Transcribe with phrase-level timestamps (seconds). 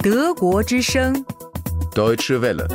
[0.00, 1.12] 德国之声
[1.92, 2.68] ，Deutsche Welle,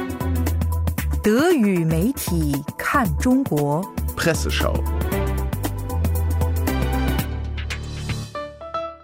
[1.23, 3.81] 德语媒体看中国。
[4.17, 4.76] Presseschau.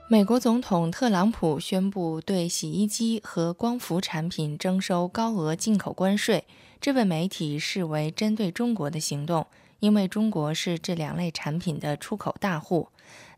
[0.09, 6.43] 美国总统特朗普宣布对洗衣机和光伏产品征收高额进口关税，
[6.81, 9.47] 这被媒体视为针对中国的行动，
[9.79, 12.89] 因为中国是这两类产品的出口大户。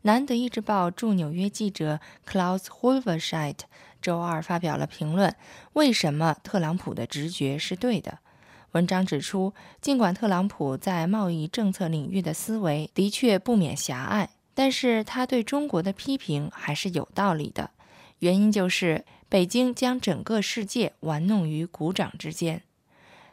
[0.02, 3.56] 南德意志报驻纽约记者 Klaus Holverscheid
[4.00, 5.34] 周二发表了评论：
[5.74, 8.18] 为什么特朗普的直觉是对的？
[8.72, 14.30] 文章指出，尽管特朗普在贸易政策领域的思维的确不免狭隘。
[14.54, 17.70] 但是他对中国的批评还是有道理的，
[18.18, 22.62] 原因就是北京将整个世界玩弄于股掌之间。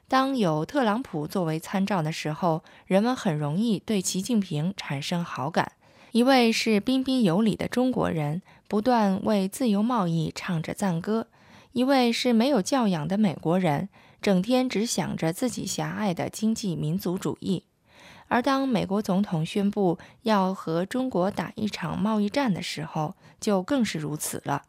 [0.10, 5.74] 当有特朗普作为参照的时候，人们很容易对习近平产生好感。
[6.14, 11.28] 一位是彬彬有礼的中国人，不断为自由贸易唱着赞歌；
[11.74, 13.88] 一位是没有教养的美国人，
[14.20, 17.66] 整天只想着自己狭隘的经济民族主义。
[18.30, 24.64] 而当美国总统宣布要和中国打一场贸易战的时候，就更是如此了。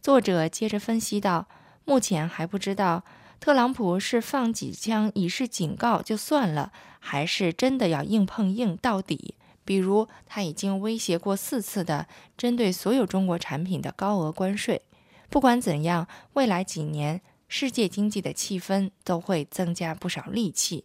[0.00, 1.48] 作者接着分析道
[1.84, 3.02] ：“目前还不知道
[3.40, 9.34] 特朗普是放几枪以示警告就算了，还是真的要硬碰硬到底。
[9.64, 14.82] 比如，他已经威胁过四次的针对所有中国产品的高额关税。
[15.28, 20.84] 不管怎样，未来几年世界经济的气氛都会增加不少戾气。”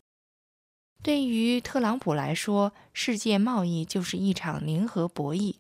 [1.02, 5.56] 对于特朗普来说，世界贸易就是一场零和博弈，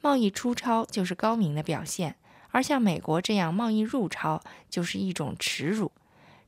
[0.00, 2.16] 贸易出超就是高明的表现，
[2.50, 5.92] 而像美国这样贸易入超就是一种耻辱。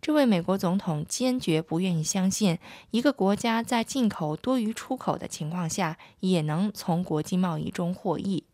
[0.05, 2.59] 这位美国总统坚决不愿意相信，
[2.91, 8.45] 一个国家在进口多于出口的情况下，也能从国际贸易中获益。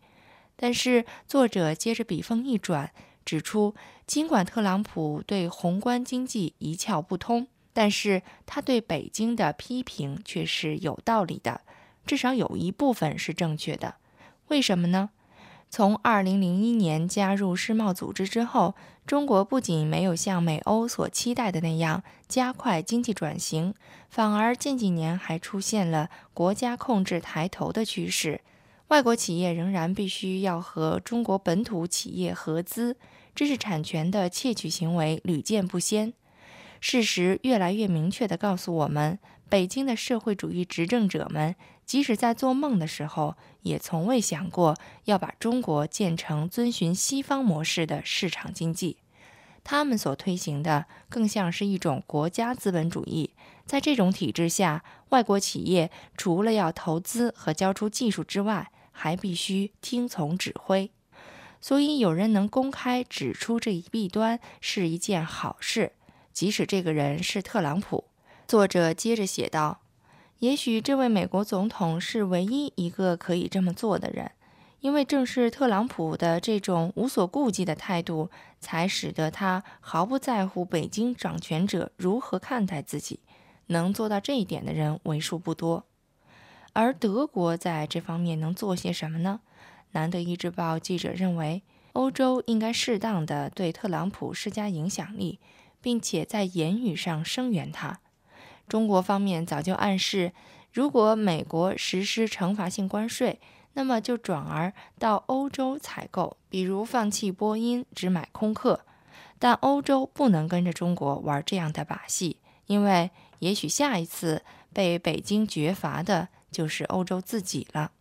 [0.54, 2.92] 但是，作者接着笔锋一转，
[3.24, 3.74] 指出，
[4.06, 11.62] 尽管特朗普对宏观经济一窍不通，但是他对北京的批评却是有道理的，
[12.06, 13.96] 至少有一部分是正确的。
[14.46, 15.10] 为什么呢？
[15.70, 18.75] 从2001年加入世贸组织之后，
[19.06, 23.72] 中国不仅没有像美欧所期待的那样加快经济转型，
[24.08, 28.41] 反而近几年还出现了国家控制抬头的趋势。
[28.88, 32.97] 外国企业仍然必须要和中国本土企业合资，
[33.37, 36.12] 知识产权的窃取行为屡见不鲜。
[36.80, 39.18] 事实越来越明确地告诉我们，
[39.48, 41.54] 北京的社会主义执政者们，
[41.84, 48.96] 即使在做梦的时候，也从未想过要把中国建成遵循西方模式的市场经济。
[49.62, 53.34] 他们所推行的更像是一种国家资本主义。
[53.66, 60.90] 在这种体制下，外国企业除了要投资和交出技术之外，还必须听从指挥。
[61.60, 65.92] 所以，有人能公开指出这一弊端是一件好事。
[66.40, 68.04] 即使这个人是特朗普，
[68.48, 69.82] 作者接着写道
[70.40, 74.30] ：“也许这位美国总统是唯一一个可以这么做的人，
[74.80, 83.20] 因为正是特朗普的这种无所顾忌的态度，才使得他毫不在乎北京掌权者如何看待自己。
[83.66, 85.84] 能做到这一点的人为数不多。
[86.72, 89.40] 而德国在这方面能做些什么呢？
[89.90, 91.62] 南德意志报记者认为，
[91.92, 95.38] 欧洲应该适当的对特朗普施加影响力。”
[95.80, 98.00] 并且在言语上声援他。
[98.68, 100.32] 中国方面早就暗示，
[100.72, 103.41] 如果美国实施惩罚性关税，
[103.74, 108.84] 那么就转而到欧洲采购，比如放弃波音，只买空客。
[109.38, 112.36] 但欧洲不能跟着中国玩这样的把戏，
[112.66, 117.92] 因为也许下一次被北京绝罚的就是欧洲自己了。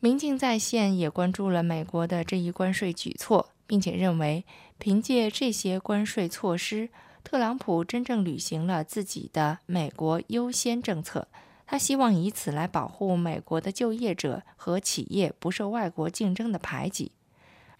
[0.00, 3.50] 明镜在线也关注了美国的这一关税举措。
[3.68, 4.44] 并且认为，
[4.78, 6.88] 凭借这些关税措施，
[7.22, 11.28] 特朗普真正履行了自己的“美国优先”政策。
[11.66, 17.12] 他希望以此来保护美国的就业者和企业不受外国竞争的排挤。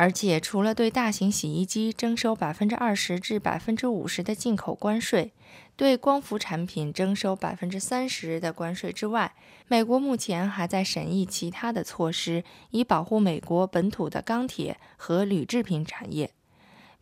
[0.00, 5.32] 而且，除了对大型洗衣机征收百分之二十至百分之五十的进口关税，
[5.74, 9.34] 对光伏产品征收百分之三十的关税之外，
[9.66, 16.30] 美国目前还在审议其他的措施，以保护美国本土的钢铁和铝制品产业。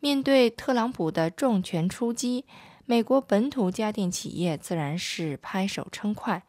[0.00, 2.46] 面对特朗普的重拳出击，
[2.86, 6.42] 美国本土家电企业自然是拍手称快。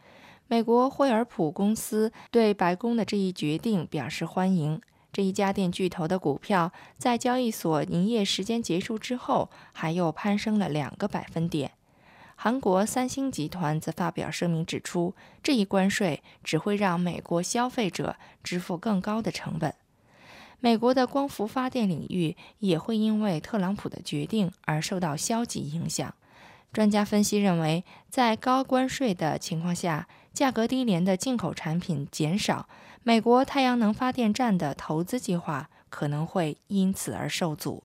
[0.48, 4.82] 美国惠而浦公司对白宫的这一决定表示欢迎。
[5.18, 11.72] 这一家电巨头的股票在交易所营业时间结束之后还又攀升了两个百分点。
[12.36, 19.74] 韩国三星集团则发表声明指出这一关税只会让美国消费者支付更高的成本。
[20.60, 26.14] 美国的光伏发电领域也会因为特朗普的决定而受到消极影响。
[26.72, 32.70] 专家分析认为在高关税的情况下价格低廉的进口产品减少
[33.08, 37.82] 美国太阳能发电站的投资计划可能会因此而受阻。